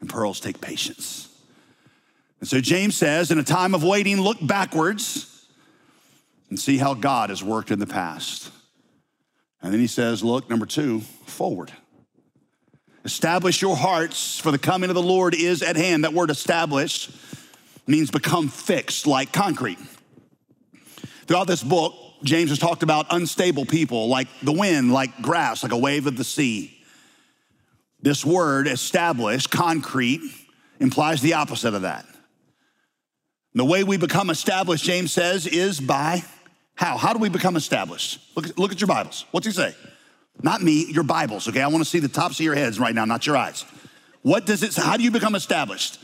[0.00, 1.28] and pearls take patience.
[2.40, 5.46] And so James says, in a time of waiting, look backwards
[6.50, 8.50] and see how God has worked in the past.
[9.62, 11.72] And then he says, look, number two, forward.
[13.04, 16.04] Establish your hearts, for the coming of the Lord is at hand.
[16.04, 17.08] That word establish
[17.86, 19.78] means become fixed like concrete.
[21.26, 25.72] Throughout this book, James has talked about unstable people like the wind, like grass, like
[25.72, 26.76] a wave of the sea.
[28.00, 30.20] This word, established, concrete,
[30.80, 32.06] implies the opposite of that.
[33.54, 36.24] The way we become established, James says, is by
[36.74, 36.96] how?
[36.96, 38.20] How do we become established?
[38.34, 39.26] Look, look at your Bibles.
[39.30, 39.74] What's he say?
[40.42, 41.62] Not me, your Bibles, okay?
[41.62, 43.64] I want to see the tops of your heads right now, not your eyes.
[44.22, 44.82] What does it say?
[44.82, 46.00] How do you become established?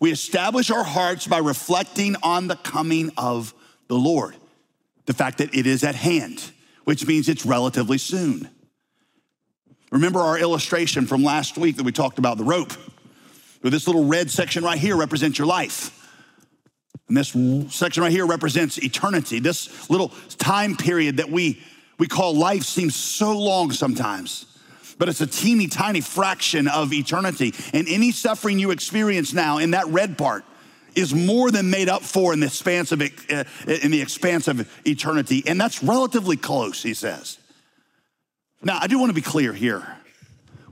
[0.00, 3.54] We establish our hearts by reflecting on the coming of
[3.88, 4.34] the Lord,
[5.04, 6.50] the fact that it is at hand,
[6.84, 8.48] which means it's relatively soon.
[9.92, 12.72] Remember our illustration from last week that we talked about the rope.
[13.60, 15.96] Where this little red section right here represents your life.
[17.08, 17.36] And this
[17.74, 19.38] section right here represents eternity.
[19.38, 21.60] This little time period that we,
[21.98, 24.46] we call life seems so long sometimes
[25.00, 27.54] but it's a teeny tiny fraction of eternity.
[27.72, 30.44] And any suffering you experience now in that red part
[30.94, 34.70] is more than made up for in the expanse of, uh, in the expanse of
[34.86, 35.42] eternity.
[35.46, 37.38] And that's relatively close, he says.
[38.62, 39.86] Now, I do want to be clear here.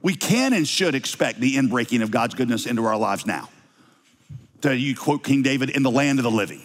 [0.03, 3.49] We can and should expect the inbreaking of God's goodness into our lives now.
[4.61, 6.61] To you quote King David, in the land of the living.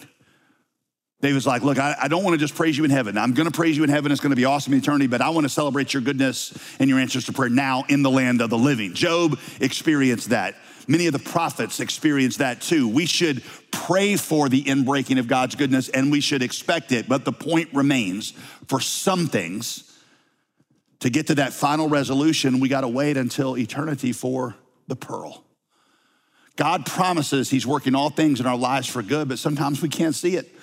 [1.24, 3.16] David's like, Look, I, I don't want to just praise you in heaven.
[3.16, 4.12] I'm going to praise you in heaven.
[4.12, 6.88] It's going to be awesome in eternity, but I want to celebrate your goodness and
[6.90, 8.94] your answers to prayer now in the land of the living.
[8.94, 10.54] Job experienced that.
[10.86, 12.86] Many of the prophets experienced that too.
[12.88, 17.08] We should pray for the inbreaking of God's goodness and we should expect it.
[17.08, 18.32] But the point remains
[18.68, 19.90] for some things,
[21.00, 24.56] to get to that final resolution, we got to wait until eternity for
[24.88, 25.44] the pearl.
[26.56, 30.14] God promises He's working all things in our lives for good, but sometimes we can't
[30.14, 30.54] see it.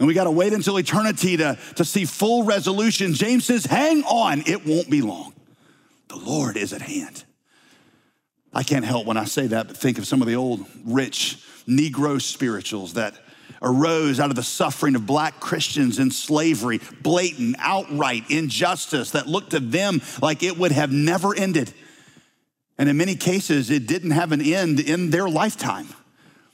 [0.00, 3.12] And we got to wait until eternity to, to see full resolution.
[3.12, 5.34] James says, hang on, it won't be long.
[6.08, 7.22] The Lord is at hand.
[8.52, 11.44] I can't help when I say that, but think of some of the old rich
[11.68, 13.14] Negro spirituals that
[13.60, 19.50] arose out of the suffering of black Christians in slavery, blatant, outright injustice that looked
[19.50, 21.74] to them like it would have never ended.
[22.78, 25.88] And in many cases, it didn't have an end in their lifetime.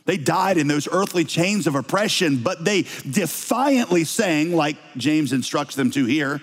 [0.07, 5.75] They died in those earthly chains of oppression, but they defiantly sang, like James instructs
[5.75, 6.41] them to here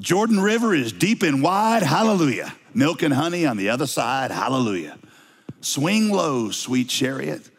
[0.00, 2.54] Jordan River is deep and wide, hallelujah.
[2.72, 4.98] Milk and honey on the other side, hallelujah.
[5.60, 7.50] Swing low, sweet chariot,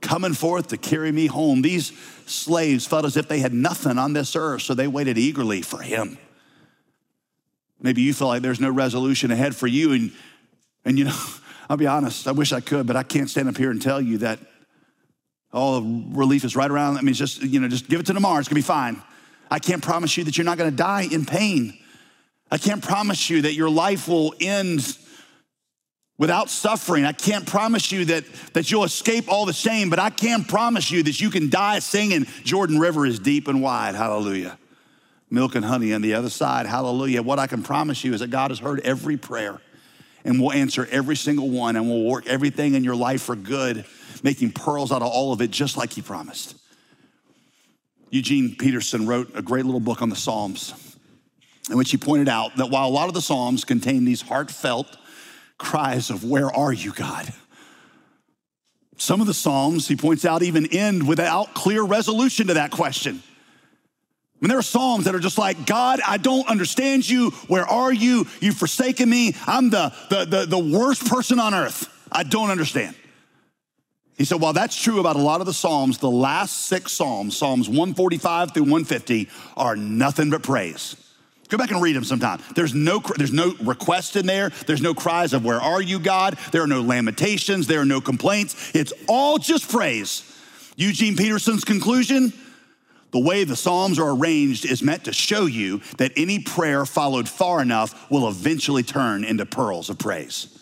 [0.00, 1.60] coming forth to carry me home.
[1.60, 1.92] These
[2.24, 5.82] slaves felt as if they had nothing on this earth, so they waited eagerly for
[5.82, 6.16] him.
[7.82, 10.12] Maybe you feel like there's no resolution ahead for you, and,
[10.86, 11.18] and you know,
[11.68, 14.00] I'll be honest, I wish I could, but I can't stand up here and tell
[14.00, 14.38] you that
[15.52, 16.96] oh, relief is right around.
[16.96, 19.02] I mean, just, you know, just give it to tomorrow, it's gonna be fine.
[19.50, 21.76] I can't promise you that you're not gonna die in pain.
[22.50, 24.96] I can't promise you that your life will end
[26.18, 27.04] without suffering.
[27.04, 30.90] I can't promise you that, that you'll escape all the shame, but I can promise
[30.90, 33.94] you that you can die singing Jordan River is deep and wide.
[33.94, 34.58] Hallelujah.
[35.30, 36.66] Milk and honey on the other side.
[36.66, 37.22] Hallelujah.
[37.22, 39.60] What I can promise you is that God has heard every prayer
[40.24, 43.86] and will answer every single one and will work everything in your life for good,
[44.22, 46.56] making pearls out of all of it, just like He promised.
[48.10, 50.74] Eugene Peterson wrote a great little book on the Psalms
[51.70, 54.96] in which he pointed out that while a lot of the Psalms contain these heartfelt
[55.58, 57.32] cries of, Where are you, God?
[58.96, 63.22] Some of the Psalms, he points out, even end without clear resolution to that question.
[63.22, 67.30] I mean, there are Psalms that are just like, God, I don't understand you.
[67.46, 68.26] Where are you?
[68.40, 69.36] You've forsaken me.
[69.46, 71.88] I'm the, the, the, the worst person on earth.
[72.10, 72.96] I don't understand.
[74.20, 77.34] He said, while that's true about a lot of the Psalms, the last six Psalms,
[77.34, 80.94] Psalms 145 through 150, are nothing but praise.
[81.48, 82.38] Go back and read them sometime.
[82.54, 84.50] There's no, there's no request in there.
[84.66, 86.36] There's no cries of, Where are you, God?
[86.52, 87.66] There are no lamentations.
[87.66, 88.72] There are no complaints.
[88.74, 90.30] It's all just praise.
[90.76, 92.34] Eugene Peterson's conclusion
[93.12, 97.26] the way the Psalms are arranged is meant to show you that any prayer followed
[97.26, 100.59] far enough will eventually turn into pearls of praise.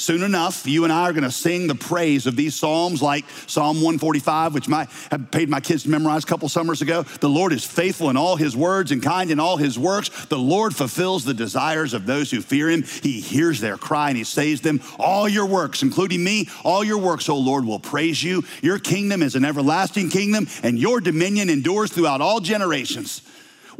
[0.00, 3.26] Soon enough, you and I are going to sing the praise of these Psalms like
[3.46, 7.02] Psalm 145, which I have paid my kids to memorize a couple summers ago.
[7.02, 10.08] The Lord is faithful in all his words and kind in all his works.
[10.26, 12.82] The Lord fulfills the desires of those who fear him.
[12.82, 14.80] He hears their cry and he saves them.
[14.98, 18.42] All your works, including me, all your works, O Lord, will praise you.
[18.62, 23.20] Your kingdom is an everlasting kingdom and your dominion endures throughout all generations.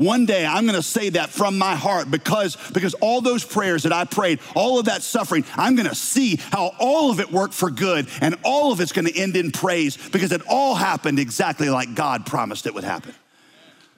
[0.00, 3.82] One day I'm going to say that from my heart because, because all those prayers
[3.82, 7.30] that I prayed, all of that suffering, I'm going to see how all of it
[7.30, 10.74] worked for good and all of it's going to end in praise because it all
[10.74, 13.14] happened exactly like God promised it would happen.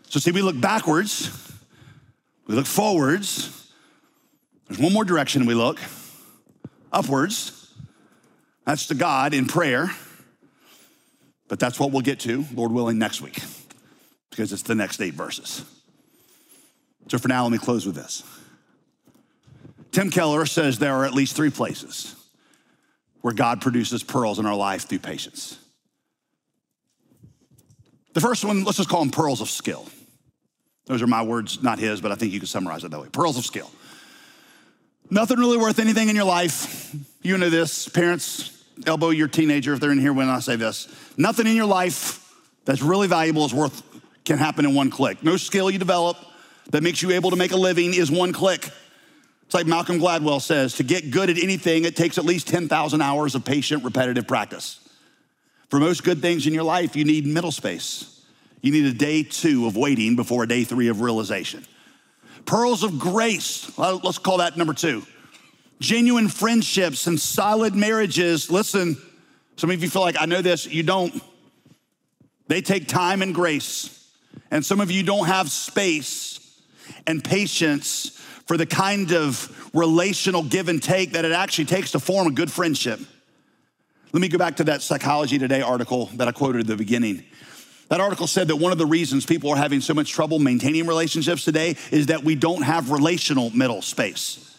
[0.08, 1.30] So, see, we look backwards,
[2.48, 3.70] we look forwards.
[4.66, 5.78] There's one more direction we look
[6.90, 7.72] upwards.
[8.66, 9.92] That's to God in prayer.
[11.46, 13.38] But that's what we'll get to, Lord willing, next week
[14.30, 15.64] because it's the next eight verses.
[17.08, 18.22] So for now, let me close with this.
[19.90, 22.16] Tim Keller says there are at least three places
[23.20, 25.58] where God produces pearls in our life through patience.
[28.14, 29.86] The first one, let's just call them pearls of skill.
[30.86, 33.08] Those are my words, not his, but I think you can summarize it that way.
[33.08, 33.70] Pearls of skill.
[35.10, 36.94] Nothing really worth anything in your life.
[37.22, 37.88] You know this.
[37.88, 40.88] Parents, elbow your teenager if they're in here when I say this.
[41.16, 42.34] Nothing in your life
[42.64, 43.82] that's really valuable is worth,
[44.24, 45.22] can happen in one click.
[45.22, 46.16] No skill you develop,
[46.70, 48.68] that makes you able to make a living is one click.
[49.44, 53.02] It's like Malcolm Gladwell says to get good at anything, it takes at least 10,000
[53.02, 54.80] hours of patient, repetitive practice.
[55.68, 58.24] For most good things in your life, you need middle space.
[58.60, 61.64] You need a day two of waiting before a day three of realization.
[62.44, 65.02] Pearls of grace, let's call that number two.
[65.80, 68.50] Genuine friendships and solid marriages.
[68.50, 68.96] Listen,
[69.56, 71.22] some of you feel like I know this, you don't.
[72.46, 73.98] They take time and grace.
[74.50, 76.31] And some of you don't have space
[77.06, 78.10] and patience
[78.46, 82.30] for the kind of relational give and take that it actually takes to form a
[82.30, 83.00] good friendship.
[84.12, 87.24] Let me go back to that Psychology Today article that I quoted at the beginning.
[87.88, 90.86] That article said that one of the reasons people are having so much trouble maintaining
[90.86, 94.58] relationships today is that we don't have relational middle space.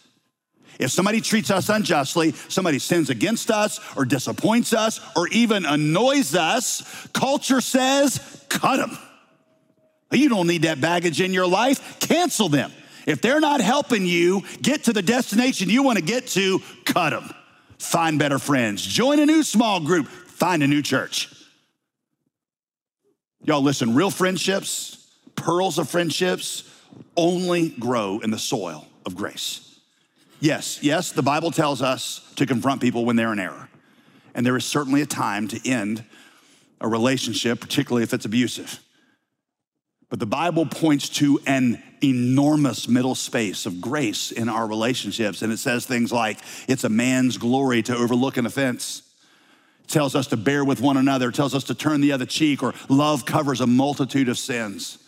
[0.80, 6.36] If somebody treats us unjustly, somebody sins against us or disappoints us or even annoys
[6.36, 8.98] us, culture says, cut them.
[10.20, 12.00] You don't need that baggage in your life.
[12.00, 12.72] Cancel them.
[13.06, 17.10] If they're not helping you get to the destination you want to get to, cut
[17.10, 17.30] them.
[17.78, 18.82] Find better friends.
[18.82, 20.08] Join a new small group.
[20.08, 21.30] Find a new church.
[23.44, 25.06] Y'all, listen, real friendships,
[25.36, 26.70] pearls of friendships,
[27.18, 29.80] only grow in the soil of grace.
[30.40, 33.70] Yes, yes, the Bible tells us to confront people when they're in error.
[34.34, 36.04] And there is certainly a time to end
[36.82, 38.83] a relationship, particularly if it's abusive.
[40.14, 45.42] But the Bible points to an enormous middle space of grace in our relationships.
[45.42, 46.38] And it says things like,
[46.68, 49.02] it's a man's glory to overlook an offense.
[49.86, 52.28] It tells us to bear with one another, it tells us to turn the other
[52.28, 55.00] cheek, or love covers a multitude of sins.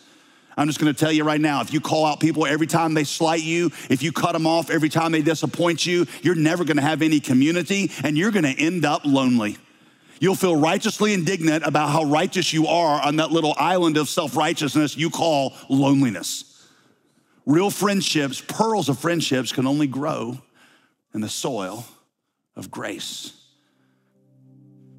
[0.56, 3.04] I'm just gonna tell you right now if you call out people every time they
[3.04, 6.82] slight you, if you cut them off every time they disappoint you, you're never gonna
[6.82, 9.56] have any community and you're gonna end up lonely.
[10.20, 14.36] You'll feel righteously indignant about how righteous you are on that little island of self
[14.36, 16.44] righteousness you call loneliness.
[17.44, 20.38] Real friendships, pearls of friendships, can only grow
[21.14, 21.86] in the soil
[22.56, 23.32] of grace.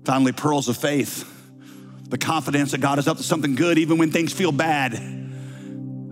[0.06, 1.30] Finally, pearls of faith,
[2.08, 4.94] the confidence that God is up to something good even when things feel bad.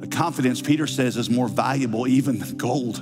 [0.02, 2.96] The confidence, Peter says, is more valuable even than gold.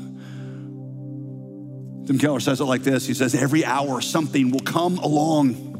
[2.05, 5.72] Tim Keller says it like this He says, Every hour something will come along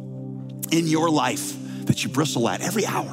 [0.73, 1.53] in your life
[1.85, 3.11] that you bristle at every hour.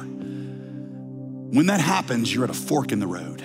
[1.51, 3.41] When that happens, you're at a fork in the road.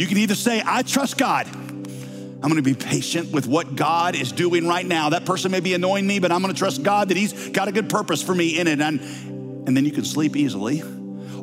[0.00, 1.46] You can either say, I trust God.
[1.46, 5.10] I'm gonna be patient with what God is doing right now.
[5.10, 7.72] That person may be annoying me, but I'm gonna trust God that He's got a
[7.72, 8.80] good purpose for me in it.
[8.80, 10.82] And, and then you can sleep easily.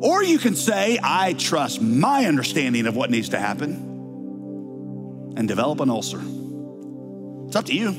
[0.02, 3.74] Or you can say, I trust my understanding of what needs to happen
[5.36, 6.20] and develop an ulcer.
[7.46, 7.92] It's up to you.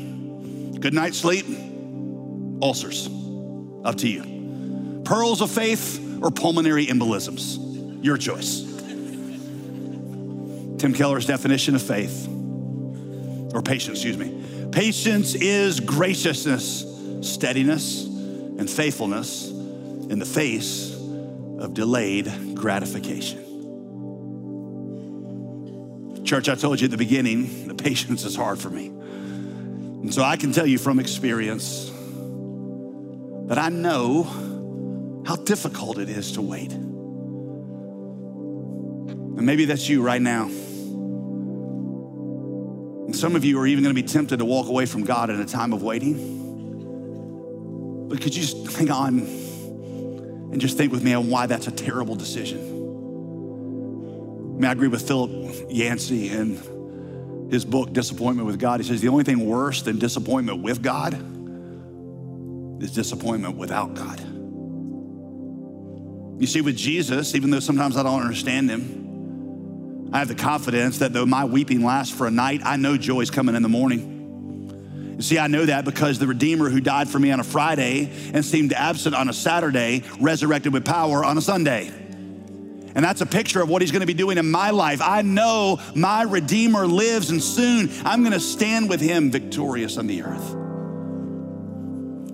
[0.80, 1.46] Good night's sleep,
[2.62, 3.10] ulcers.
[3.84, 5.02] Up to you.
[5.04, 8.04] Pearls of faith or pulmonary embolisms.
[8.04, 8.62] Your choice.
[10.78, 12.28] Tim Keller's definition of faith,
[13.54, 14.70] or patience, excuse me.
[14.72, 16.86] Patience is graciousness,
[17.22, 23.44] steadiness, and faithfulness in the face of delayed gratification.
[26.24, 28.88] Church, I told you at the beginning, the patience is hard for me.
[28.88, 31.90] And so I can tell you from experience
[33.48, 36.74] that I know how difficult it is to wait.
[39.38, 40.48] And maybe that's you right now.
[43.06, 45.30] And some of you are even going to be tempted to walk away from God
[45.30, 46.36] in a time of waiting.
[48.10, 51.72] But could you just hang on and just think with me on why that's a
[51.72, 52.60] terrible decision?
[52.60, 58.82] I mean, I agree with Philip Yancey in his book, Disappointment with God.
[58.82, 61.14] He says the only thing worse than disappointment with God
[62.80, 64.20] is disappointment without God.
[66.40, 71.00] You see, with Jesus, even though sometimes I don't understand him, I have the confidence
[71.00, 73.70] that though my weeping lasts for a night, I know joy is coming in the
[73.70, 75.16] morning.
[75.18, 78.12] You see, I know that because the Redeemer who died for me on a Friday
[78.34, 81.88] and seemed absent on a Saturday resurrected with power on a Sunday.
[81.88, 85.02] And that's a picture of what he's gonna be doing in my life.
[85.02, 90.22] I know my Redeemer lives, and soon I'm gonna stand with him victorious on the
[90.22, 90.67] earth.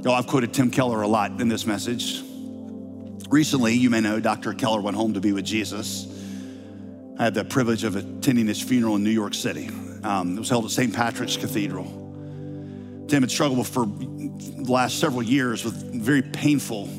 [0.06, 2.22] Oh, I've quoted Tim Keller a lot in this message.
[3.30, 4.54] Recently, you may know Dr.
[4.54, 6.08] Keller went home to be with Jesus.
[7.18, 9.70] I had the privilege of attending his funeral in New York City.
[10.04, 10.94] Um, it was held at St.
[10.94, 11.86] Patrick's Cathedral.
[13.08, 16.90] Tim had struggled for the last several years with very painful,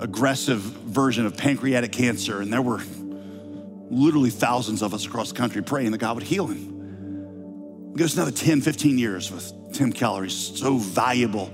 [0.00, 2.80] aggressive version of pancreatic cancer, and there were
[3.90, 7.90] literally thousands of us across the country praying that God would heal him.
[7.94, 10.24] It goes another 10, 15 years with Tim Keller.
[10.24, 11.50] He's so valuable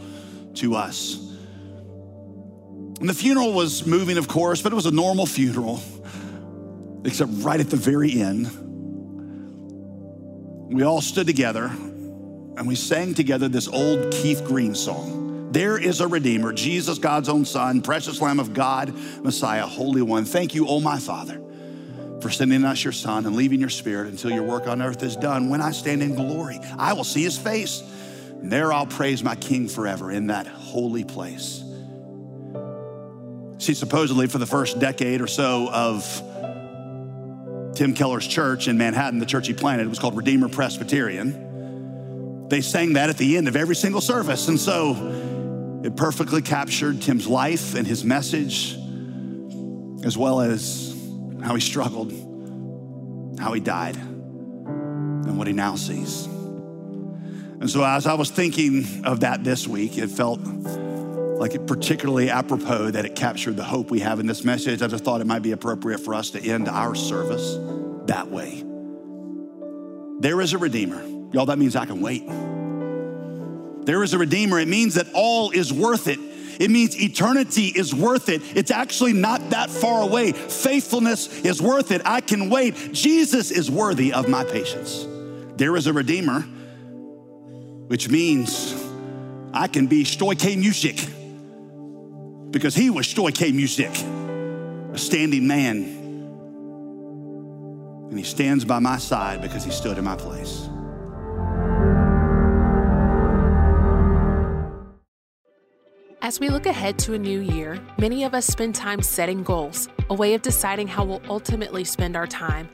[0.57, 1.17] to us.
[3.01, 5.83] And the funeral was moving, of course, but it was a normal funeral,
[7.05, 8.51] except right at the very end,
[10.73, 15.53] we all stood together and we sang together this old Keith Green song.
[15.53, 20.25] There is a Redeemer, Jesus, God's own Son, precious Lamb of God, Messiah, Holy One.
[20.25, 21.41] Thank you, oh my Father,
[22.21, 25.17] for sending us your Son and leaving your Spirit until your work on earth is
[25.17, 25.49] done.
[25.49, 27.83] When I stand in glory, I will see his face
[28.41, 31.63] and there I'll praise my King forever in that holy place.
[33.59, 36.05] See, supposedly for the first decade or so of
[37.75, 42.49] Tim Keller's church in Manhattan, the church he planted, it was called Redeemer Presbyterian.
[42.49, 44.49] They sang that at the end of every single service.
[44.49, 48.77] And so it perfectly captured Tim's life and his message,
[50.05, 50.95] as well as
[51.43, 52.13] how he struggled,
[53.39, 56.29] how he died, and what he now sees.
[57.61, 62.31] And so, as I was thinking of that this week, it felt like it particularly
[62.31, 64.83] apropos that it captured the hope we have in this message.
[64.83, 67.59] I just thought it might be appropriate for us to end our service
[68.07, 68.63] that way.
[70.21, 71.03] There is a Redeemer.
[71.33, 72.27] Y'all, that means I can wait.
[73.87, 74.59] There is a Redeemer.
[74.59, 76.19] It means that all is worth it.
[76.59, 78.41] It means eternity is worth it.
[78.57, 80.33] It's actually not that far away.
[80.33, 82.03] Faithfulness is worth it.
[82.05, 82.93] I can wait.
[82.93, 85.07] Jesus is worthy of my patience.
[85.57, 86.45] there is a Redeemer,
[87.89, 88.75] which means
[89.53, 90.97] I can be stoike music
[92.51, 93.91] because he was stoike music,
[94.93, 95.85] a standing man.
[98.11, 100.69] And he stands by my side because he stood in my place.
[106.23, 109.89] As we look ahead to a new year, many of us spend time setting goals,
[110.11, 112.69] a way of deciding how we'll ultimately spend our time.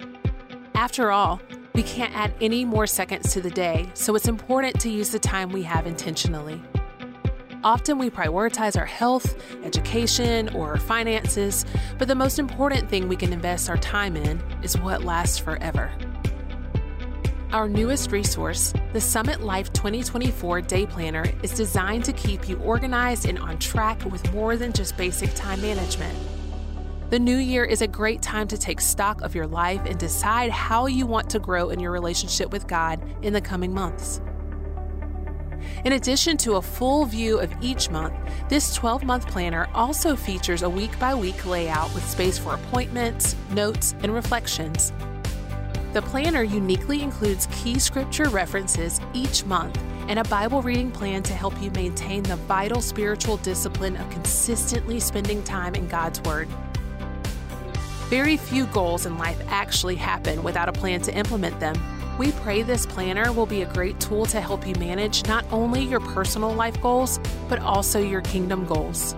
[0.75, 1.39] After all,
[1.75, 5.19] we can't add any more seconds to the day, so it's important to use the
[5.19, 6.61] time we have intentionally.
[7.65, 11.65] Often we prioritize our health, education, or our finances,
[11.97, 15.91] but the most important thing we can invest our time in is what lasts forever.
[17.53, 23.29] Our newest resource, the Summit Life 2024 Day Planner, is designed to keep you organized
[23.29, 26.17] and on track with more than just basic time management.
[27.13, 30.51] The new year is a great time to take stock of your life and decide
[30.51, 34.23] how you want to grow in your relationship with God in the coming months.
[35.85, 38.15] In addition to a full view of each month,
[38.49, 43.37] this 12 month planner also features a week by week layout with space for appointments,
[43.51, 44.91] notes, and reflections.
[45.93, 51.35] The planner uniquely includes key scripture references each month and a Bible reading plan to
[51.35, 56.49] help you maintain the vital spiritual discipline of consistently spending time in God's Word.
[58.13, 61.75] Very few goals in life actually happen without a plan to implement them.
[62.19, 65.83] We pray this planner will be a great tool to help you manage not only
[65.83, 69.17] your personal life goals, but also your kingdom goals.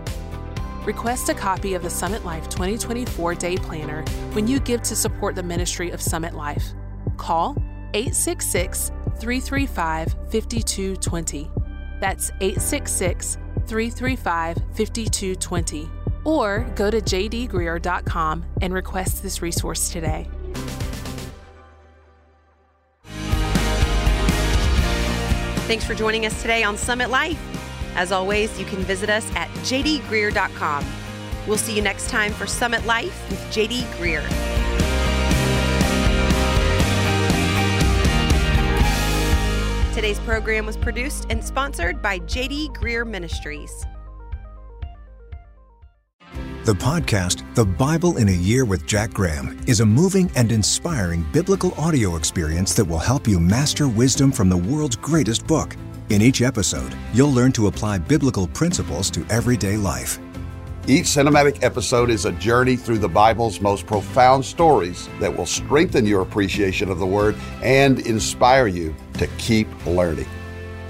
[0.84, 5.34] Request a copy of the Summit Life 2024 Day Planner when you give to support
[5.34, 6.64] the ministry of Summit Life.
[7.16, 7.56] Call
[7.94, 11.50] 866 335 5220.
[11.98, 16.03] That's 866 335 5220.
[16.24, 20.28] Or go to jdgreear.com and request this resource today.
[25.66, 27.40] Thanks for joining us today on Summit Life.
[27.96, 30.84] As always, you can visit us at jdgreear.com.
[31.46, 34.22] We'll see you next time for Summit Life with JD Greear.
[39.94, 43.86] Today's program was produced and sponsored by JD Greear Ministries.
[46.64, 51.26] The podcast, The Bible in a Year with Jack Graham, is a moving and inspiring
[51.30, 55.76] biblical audio experience that will help you master wisdom from the world's greatest book.
[56.08, 60.18] In each episode, you'll learn to apply biblical principles to everyday life.
[60.88, 66.06] Each cinematic episode is a journey through the Bible's most profound stories that will strengthen
[66.06, 70.28] your appreciation of the Word and inspire you to keep learning.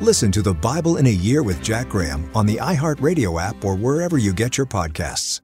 [0.00, 3.74] Listen to The Bible in a Year with Jack Graham on the iHeartRadio app or
[3.74, 5.40] wherever you get your podcasts.